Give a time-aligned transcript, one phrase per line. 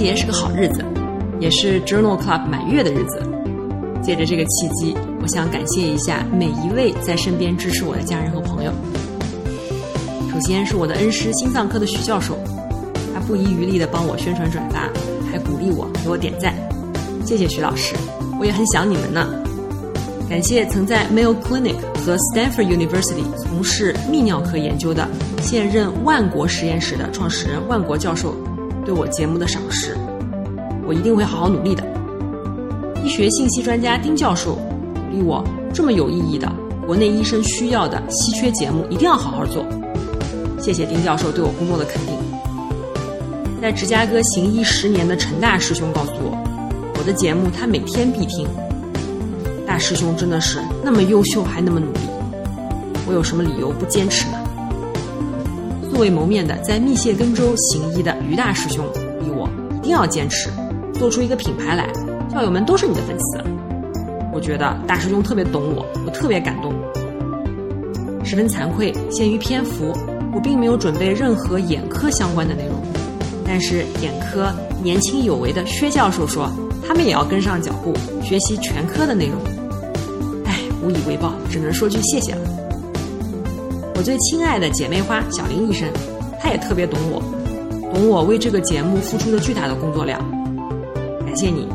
[0.00, 0.82] 节是个好日子，
[1.40, 3.22] 也是 Journal Club 满月的日子。
[4.02, 8.72] 借着这个契机，我想感谢一下每一位在身边支持我的家人和朋友。
[10.32, 12.38] 首先是我的恩师心脏科的许教授，
[13.12, 14.88] 他不遗余力地帮我宣传转发，
[15.30, 16.54] 还鼓励我给我点赞。
[17.26, 17.94] 谢谢许老师，
[18.40, 19.28] 我也很想你们呢。
[20.30, 25.06] 感谢曾在 Mayo Clinic 和 Stanford University 从事泌尿科研究的
[25.42, 28.34] 现任万国实验室的创始人万国教授
[28.84, 29.96] 对我节目的赏识，
[30.86, 31.84] 我一定会好好努力的。
[33.04, 36.50] 医学信息专家丁教授鼓励我这么有意义的
[36.86, 39.64] 国内医生需要的稀缺节目一定要好好做。
[40.58, 42.14] 谢谢丁教授对我工作的肯定。
[43.62, 46.36] 在芝加哥行医十年的陈大师兄告诉我，
[46.98, 48.48] 我的节目他每天必听。
[49.66, 52.00] 大师兄真的是那么优秀还那么努力，
[53.06, 54.39] 我有什么理由不坚持呢？
[56.00, 60.48] 未谋面的在密歇根州行医的于大师兄鼓励我一定要坚持，
[60.94, 61.86] 做出一个品牌来，
[62.32, 63.44] 校友们都是你的粉丝。
[64.32, 66.72] 我觉得大师兄特别懂我，我特别感动。
[68.24, 69.94] 十分惭愧，限于篇幅。
[70.32, 72.80] 我并没有准备任何眼科相关的内容，
[73.44, 74.50] 但是眼科
[74.82, 76.50] 年轻有为的薛教授说，
[76.86, 79.38] 他们也要跟上脚步，学习全科的内容。
[80.46, 82.69] 唉，无以为报，只能说句谢谢了。
[84.00, 85.86] 我最亲爱的姐妹花小林医生，
[86.40, 87.22] 她也特别懂我，
[87.92, 90.18] 懂我为这个节目付出的巨大的工作量。
[91.26, 91.68] 感谢你，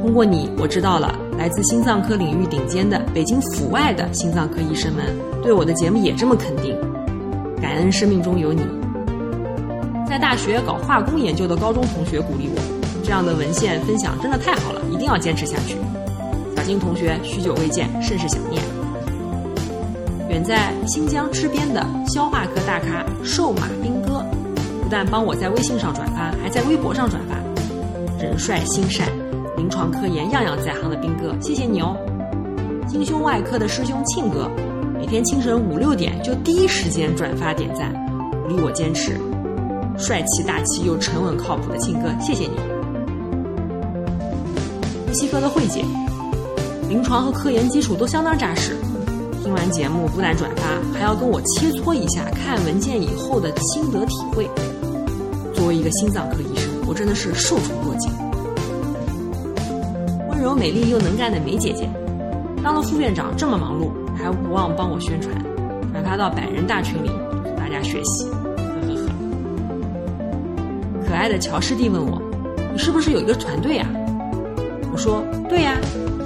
[0.00, 5.04] 通过你，我知道了来自心脏科领域顶尖的北京阜外的心脏科医生们
[5.40, 6.76] 对我的节目也这么肯定。
[7.60, 8.62] 感恩生命中有你，
[10.08, 12.60] 在大学搞化工研究的高中同学鼓励我，
[13.04, 15.76] 这样的文献分享真的太好了，一定要坚持下去。
[16.56, 18.60] 小金同学，许久未见，甚是想念。
[20.32, 24.24] 远在新疆支边的消化科大咖瘦马兵哥，
[24.82, 27.36] 不但帮我在微信上转发，还在微博上转发。
[28.18, 29.06] 人帅心善，
[29.58, 31.94] 临床科研样样在行的兵哥，谢谢你哦。
[32.88, 34.50] 心胸外科的师兄庆哥。
[34.98, 37.92] 每天清晨五六点就第一时间转发点赞，
[38.30, 39.20] 鼓励我坚持。
[39.98, 42.56] 帅气大气又沉稳靠谱的庆哥，谢谢你。
[45.06, 45.84] 呼吸科的慧姐，
[46.88, 48.74] 临床和科研基础都相当扎实。
[49.42, 50.62] 听完节目不但转发，
[50.96, 54.48] 还要跟我切磋一下看文件以后的心得体会。
[55.52, 58.08] 作为一个心脏科医生，我真的是受宠若惊。
[60.30, 61.90] 温柔美丽又能干的梅姐姐，
[62.62, 63.90] 当了副院长这么忙碌。
[64.14, 65.34] 还不忘帮我宣传，
[65.92, 67.10] 转发到百人大群里，
[67.56, 68.28] 大家学习。
[68.28, 68.36] 呵
[68.86, 69.08] 呵呵。
[71.08, 72.22] 可爱的乔师弟问我
[72.72, 73.88] ：“你是不是有一个团队呀？”
[74.92, 75.76] 我说：“对呀，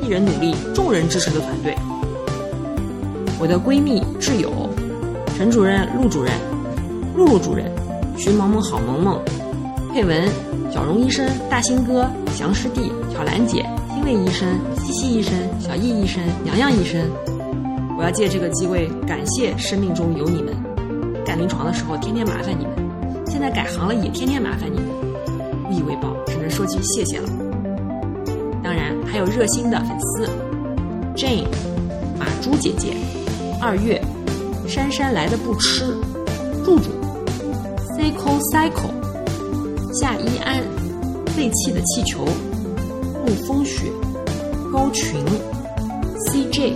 [0.00, 1.76] 一人努力，众人支持的团队。”
[3.42, 4.52] 我的闺蜜挚友，
[5.36, 6.32] 陈主任、陆主任、
[7.16, 7.68] 陆陆主任、
[8.16, 9.20] 徐萌萌、郝萌萌、
[9.92, 10.28] 佩文、
[10.70, 14.48] 小荣医生、大兴哥、祥师弟、小兰姐、欣慰医生、
[14.78, 17.00] 西西医生、小易医生、洋洋医生。
[17.98, 20.54] 我要借这个机会感谢生命中有你们，
[21.26, 22.76] 干临床的时候天天麻烦你们，
[23.26, 24.86] 现在改行了也天天麻烦你们，
[25.68, 27.28] 无以为报，只能说句谢谢了。
[28.62, 30.28] 当然还有热心的粉丝
[31.16, 31.48] ，Jane、
[32.16, 32.94] 马珠姐姐、
[33.64, 34.02] 二月、
[34.66, 35.94] 姗姗来的不吃、
[36.64, 36.90] 柱柱、
[37.96, 40.64] Cycle Cycle、夏一安、
[41.26, 42.24] 废弃的气球、
[43.24, 43.84] 沐风雪、
[44.72, 45.24] 高群、
[46.26, 46.72] CJ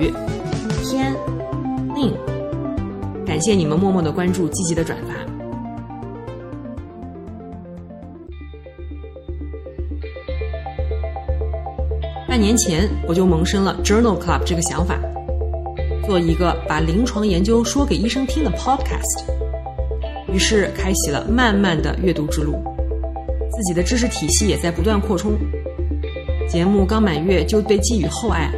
[0.00, 0.12] 雨。
[0.82, 1.14] 天
[1.94, 2.12] 令，
[3.24, 5.14] 感谢你们默默的关注，积极的转发。
[12.26, 14.98] 半年前我就萌生了 Journal Club 这个想法，
[16.06, 19.24] 做一个把临床研究说给医生听的 Podcast，
[20.32, 22.62] 于是开启了漫漫的阅读之路，
[23.50, 25.32] 自己的知识体系也在不断扩充。
[26.48, 28.50] 节目刚满月就被寄予厚爱。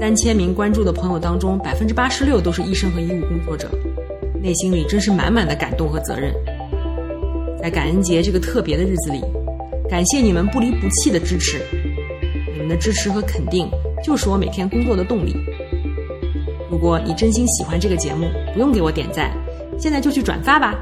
[0.00, 3.68] 三千名关注的朋友当中，百分之八十六都是医生和医务工作者，
[4.40, 6.32] 内心里真是满满的感动和责任。
[7.60, 9.20] 在感恩节这个特别的日子里，
[9.90, 11.60] 感谢你们不离不弃的支持，
[12.52, 13.68] 你们的支持和肯定
[14.04, 15.34] 就是我每天工作的动力。
[16.70, 19.30] 如果你真心喜欢这个节目，不用给我点赞，
[19.78, 20.74] 现在就去转发吧。